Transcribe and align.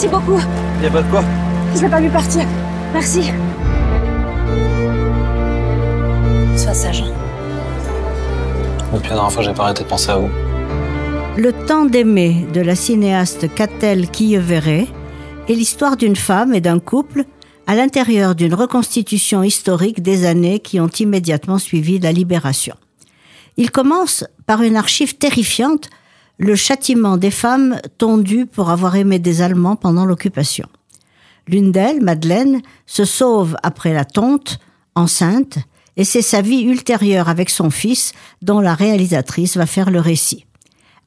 Merci 0.00 0.14
beaucoup. 0.14 0.38
Y 0.80 0.86
a 0.86 0.90
pas 0.92 1.02
de 1.02 1.10
quoi. 1.10 1.24
Je 1.74 1.80
vais 1.80 1.88
pas 1.88 1.98
lui 1.98 2.08
partir. 2.08 2.44
Merci. 2.92 3.32
Sois 6.56 6.72
sage. 6.72 7.02
Depuis 8.94 9.08
la 9.08 9.14
dernière 9.16 9.32
fois, 9.32 9.42
j'ai 9.42 9.52
pas 9.52 9.64
arrêté 9.64 9.82
de 9.82 9.88
penser 9.88 10.10
à 10.10 10.18
vous. 10.18 10.30
Le 11.36 11.52
temps 11.66 11.84
d'aimer 11.84 12.46
de 12.54 12.60
la 12.60 12.76
cinéaste 12.76 13.52
Catel 13.52 14.08
Quilleveré 14.08 14.86
est 15.48 15.54
l'histoire 15.54 15.96
d'une 15.96 16.14
femme 16.14 16.54
et 16.54 16.60
d'un 16.60 16.78
couple 16.78 17.24
à 17.66 17.74
l'intérieur 17.74 18.36
d'une 18.36 18.54
reconstitution 18.54 19.42
historique 19.42 20.00
des 20.00 20.26
années 20.26 20.60
qui 20.60 20.78
ont 20.78 20.86
immédiatement 20.86 21.58
suivi 21.58 21.98
la 21.98 22.12
libération. 22.12 22.76
Il 23.56 23.72
commence 23.72 24.22
par 24.46 24.62
une 24.62 24.76
archive 24.76 25.16
terrifiante, 25.16 25.90
le 26.38 26.54
châtiment 26.54 27.16
des 27.16 27.32
femmes 27.32 27.80
tondues 27.98 28.46
pour 28.46 28.70
avoir 28.70 28.96
aimé 28.96 29.18
des 29.18 29.42
Allemands 29.42 29.76
pendant 29.76 30.04
l'occupation. 30.04 30.68
L'une 31.48 31.72
d'elles, 31.72 32.02
Madeleine, 32.02 32.62
se 32.86 33.04
sauve 33.04 33.56
après 33.62 33.92
la 33.92 34.04
tonte, 34.04 34.58
enceinte, 34.94 35.58
et 35.96 36.04
c'est 36.04 36.22
sa 36.22 36.42
vie 36.42 36.62
ultérieure 36.62 37.28
avec 37.28 37.50
son 37.50 37.70
fils 37.70 38.12
dont 38.40 38.60
la 38.60 38.74
réalisatrice 38.74 39.56
va 39.56 39.66
faire 39.66 39.90
le 39.90 40.00
récit. 40.00 40.44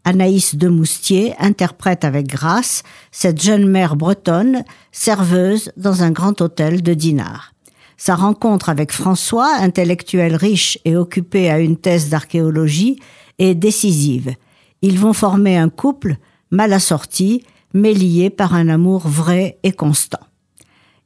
Anaïs 0.04 0.55
de 0.55 0.67
Moustier 0.67 1.34
interprète 1.40 2.04
avec 2.04 2.27
grâce 2.27 2.84
cette 3.12 3.41
jeune 3.41 3.68
mère 3.68 3.95
bretonne, 3.95 4.63
serveuse 4.91 5.71
dans 5.77 6.04
un 6.04 6.12
grand 6.12 6.41
hôtel 6.41 6.82
de 6.82 6.93
Dinard. 6.93 7.54
Sa 7.98 8.16
rencontre 8.16 8.70
avec 8.70 8.91
François, 8.91 9.54
intellectuel 9.59 10.35
riche 10.35 10.79
et 10.85 10.98
occupé 10.98 11.52
à 11.52 11.59
une 11.59 11.77
thèse 11.77 12.09
d'archéologie, 12.09 12.99
est 13.38 13.54
décisive. 13.54 14.34
Ils 14.81 14.99
vont 14.99 15.13
former 15.13 15.58
un 15.58 15.70
couple 15.70 16.17
mal 16.49 16.74
assorti, 16.74 17.43
mais 17.74 17.93
lié 17.93 18.29
par 18.29 18.54
un 18.54 18.68
amour 18.68 19.07
vrai 19.07 19.57
et 19.63 19.71
constant. 19.71 20.20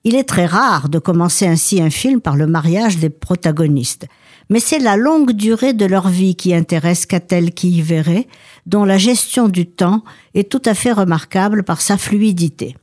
Il 0.03 0.15
est 0.15 0.23
très 0.23 0.45
rare 0.45 0.89
de 0.89 0.99
commencer 0.99 1.47
ainsi 1.47 1.81
un 1.81 1.89
film 1.89 2.21
par 2.21 2.35
le 2.35 2.47
mariage 2.47 2.97
des 2.97 3.09
protagonistes 3.09 4.07
mais 4.49 4.59
c'est 4.59 4.79
la 4.79 4.97
longue 4.97 5.31
durée 5.31 5.73
de 5.73 5.85
leur 5.85 6.09
vie 6.09 6.35
qui 6.35 6.53
intéresse 6.53 7.05
Catel 7.05 7.53
qui 7.53 7.71
y 7.71 7.81
verrait, 7.81 8.27
dont 8.65 8.85
la 8.85 8.97
gestion 8.97 9.47
du 9.47 9.65
temps 9.65 10.03
est 10.33 10.49
tout 10.49 10.61
à 10.65 10.73
fait 10.73 10.91
remarquable 10.91 11.63
par 11.63 11.81
sa 11.81 11.97
fluidité. 11.97 12.75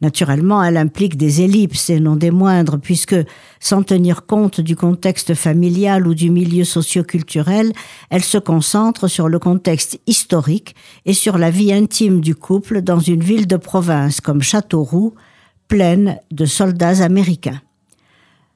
Naturellement, 0.00 0.62
elle 0.62 0.76
implique 0.76 1.16
des 1.16 1.42
ellipses 1.42 1.90
et 1.90 1.98
non 1.98 2.14
des 2.14 2.30
moindres, 2.30 2.78
puisque, 2.78 3.16
sans 3.58 3.82
tenir 3.82 4.26
compte 4.26 4.60
du 4.60 4.76
contexte 4.76 5.34
familial 5.34 6.06
ou 6.06 6.14
du 6.14 6.30
milieu 6.30 6.64
socioculturel, 6.64 7.72
elle 8.08 8.22
se 8.22 8.38
concentre 8.38 9.08
sur 9.08 9.28
le 9.28 9.40
contexte 9.40 10.00
historique 10.06 10.76
et 11.04 11.14
sur 11.14 11.36
la 11.36 11.50
vie 11.50 11.72
intime 11.72 12.20
du 12.20 12.36
couple 12.36 12.82
dans 12.82 13.00
une 13.00 13.24
ville 13.24 13.48
de 13.48 13.56
province 13.56 14.20
comme 14.20 14.40
Châteauroux, 14.40 15.14
pleine 15.66 16.18
de 16.30 16.46
soldats 16.46 17.02
américains. 17.02 17.60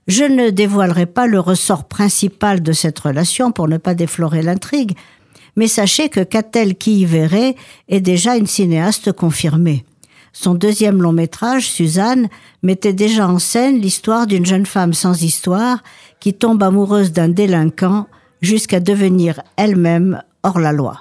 Je 0.06 0.24
ne 0.24 0.50
dévoilerai 0.50 1.06
pas 1.06 1.26
le 1.26 1.40
ressort 1.40 1.84
principal 1.84 2.62
de 2.62 2.72
cette 2.72 2.98
relation 2.98 3.50
pour 3.50 3.66
ne 3.66 3.78
pas 3.78 3.94
déflorer 3.94 4.42
l'intrigue, 4.42 4.96
mais 5.56 5.68
sachez 5.68 6.08
que 6.08 6.20
Catel 6.20 6.76
qui 6.76 7.00
y 7.00 7.04
verrait 7.04 7.56
est 7.88 8.00
déjà 8.00 8.36
une 8.36 8.46
cinéaste 8.46 9.12
confirmée. 9.12 9.84
Son 10.32 10.54
deuxième 10.54 11.02
long 11.02 11.12
métrage, 11.12 11.68
Suzanne, 11.68 12.28
mettait 12.62 12.94
déjà 12.94 13.28
en 13.28 13.38
scène 13.38 13.78
l'histoire 13.78 14.26
d'une 14.26 14.46
jeune 14.46 14.66
femme 14.66 14.94
sans 14.94 15.22
histoire 15.22 15.82
qui 16.20 16.32
tombe 16.32 16.62
amoureuse 16.62 17.12
d'un 17.12 17.28
délinquant 17.28 18.06
jusqu'à 18.40 18.80
devenir 18.80 19.42
elle-même 19.56 20.22
hors 20.42 20.58
la 20.58 20.72
loi. 20.72 21.00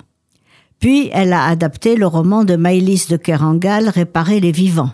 Puis 0.79 1.09
elle 1.13 1.31
a 1.31 1.45
adapté 1.45 1.95
le 1.95 2.07
roman 2.07 2.43
de 2.43 2.55
Maëlys 2.55 3.07
de 3.07 3.17
Kerangal, 3.17 3.87
Réparer 3.87 4.39
les 4.39 4.52
vivants. 4.52 4.91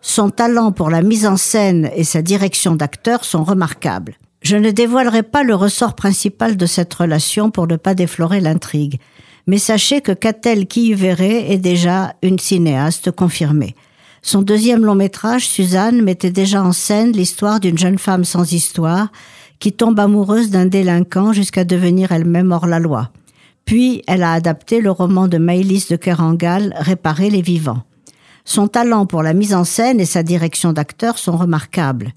Son 0.00 0.30
talent 0.30 0.72
pour 0.72 0.90
la 0.90 1.02
mise 1.02 1.26
en 1.26 1.36
scène 1.36 1.90
et 1.94 2.04
sa 2.04 2.22
direction 2.22 2.74
d'acteur 2.74 3.24
sont 3.24 3.44
remarquables. 3.44 4.16
Je 4.42 4.56
ne 4.56 4.70
dévoilerai 4.70 5.22
pas 5.22 5.42
le 5.42 5.54
ressort 5.54 5.94
principal 5.94 6.56
de 6.56 6.66
cette 6.66 6.94
relation 6.94 7.50
pour 7.50 7.66
ne 7.66 7.76
pas 7.76 7.94
déflorer 7.94 8.40
l'intrigue, 8.40 8.98
mais 9.46 9.58
sachez 9.58 10.00
que 10.00 10.12
Catel 10.12 10.66
qui 10.66 10.92
est 10.92 11.58
déjà 11.58 12.14
une 12.22 12.38
cinéaste 12.38 13.10
confirmée. 13.10 13.74
Son 14.22 14.42
deuxième 14.42 14.84
long 14.84 14.94
métrage, 14.94 15.48
Suzanne, 15.48 16.02
mettait 16.02 16.30
déjà 16.30 16.62
en 16.62 16.72
scène 16.72 17.12
l'histoire 17.12 17.58
d'une 17.58 17.78
jeune 17.78 17.98
femme 17.98 18.24
sans 18.24 18.52
histoire 18.52 19.08
qui 19.58 19.72
tombe 19.72 19.98
amoureuse 19.98 20.50
d'un 20.50 20.66
délinquant 20.66 21.32
jusqu'à 21.32 21.64
devenir 21.64 22.12
elle-même 22.12 22.52
hors 22.52 22.66
la 22.66 22.78
loi. 22.78 23.10
Puis, 23.64 24.02
elle 24.06 24.22
a 24.22 24.32
adapté 24.32 24.80
le 24.80 24.90
roman 24.90 25.28
de 25.28 25.38
Maëlys 25.38 25.88
de 25.88 25.96
Kerangal, 25.96 26.74
Réparer 26.76 27.30
les 27.30 27.42
vivants. 27.42 27.82
Son 28.44 28.68
talent 28.68 29.06
pour 29.06 29.22
la 29.22 29.34
mise 29.34 29.54
en 29.54 29.64
scène 29.64 30.00
et 30.00 30.06
sa 30.06 30.22
direction 30.22 30.72
d'acteur 30.72 31.18
sont 31.18 31.36
remarquables. 31.36 32.12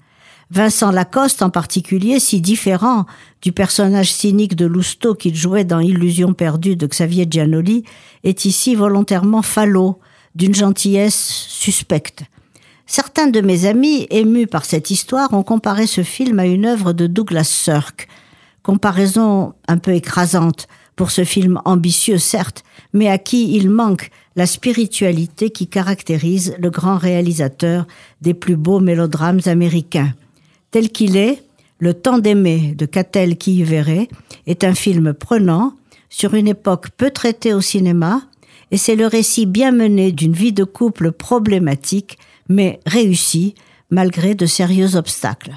Vincent 0.50 0.90
Lacoste 0.90 1.42
en 1.42 1.50
particulier, 1.50 2.20
si 2.20 2.40
différent 2.40 3.06
du 3.42 3.52
personnage 3.52 4.12
cynique 4.12 4.56
de 4.56 4.66
Lousteau 4.66 5.14
qu'il 5.14 5.34
jouait 5.34 5.64
dans 5.64 5.80
Illusion 5.80 6.34
perdue 6.34 6.76
de 6.76 6.86
Xavier 6.86 7.26
Giannoli, 7.28 7.84
est 8.24 8.44
ici 8.44 8.74
volontairement 8.74 9.42
falot, 9.42 9.98
d'une 10.34 10.54
gentillesse 10.54 11.46
suspecte. 11.48 12.24
Certains 12.86 13.28
de 13.28 13.40
mes 13.40 13.66
amis, 13.66 14.06
émus 14.10 14.46
par 14.46 14.64
cette 14.64 14.90
histoire, 14.90 15.32
ont 15.32 15.42
comparé 15.42 15.86
ce 15.86 16.02
film 16.02 16.38
à 16.38 16.46
une 16.46 16.66
œuvre 16.66 16.92
de 16.92 17.06
Douglas 17.06 17.44
Sirk. 17.44 18.08
Comparaison 18.62 19.54
un 19.68 19.78
peu 19.78 19.92
écrasante 19.92 20.68
pour 20.96 21.10
ce 21.10 21.24
film 21.24 21.60
ambitieux, 21.64 22.18
certes, 22.18 22.62
mais 22.92 23.08
à 23.08 23.18
qui 23.18 23.56
il 23.56 23.70
manque 23.70 24.10
la 24.36 24.46
spiritualité 24.46 25.50
qui 25.50 25.66
caractérise 25.66 26.54
le 26.58 26.70
grand 26.70 26.98
réalisateur 26.98 27.86
des 28.20 28.34
plus 28.34 28.56
beaux 28.56 28.80
mélodrames 28.80 29.40
américains. 29.46 30.12
Tel 30.74 30.90
qu'il 30.90 31.16
est, 31.16 31.40
Le 31.78 31.94
temps 31.94 32.18
d'aimer 32.18 32.74
de 32.76 32.84
Catel 32.84 33.36
qui 33.36 33.58
y 33.58 33.62
verrait 33.62 34.08
est 34.48 34.64
un 34.64 34.74
film 34.74 35.14
prenant 35.14 35.74
sur 36.10 36.34
une 36.34 36.48
époque 36.48 36.88
peu 36.96 37.12
traitée 37.12 37.54
au 37.54 37.60
cinéma 37.60 38.22
et 38.72 38.76
c'est 38.76 38.96
le 38.96 39.06
récit 39.06 39.46
bien 39.46 39.70
mené 39.70 40.10
d'une 40.10 40.32
vie 40.32 40.52
de 40.52 40.64
couple 40.64 41.12
problématique 41.12 42.18
mais 42.48 42.80
réussie 42.86 43.54
malgré 43.90 44.34
de 44.34 44.46
sérieux 44.46 44.96
obstacles. 44.96 45.52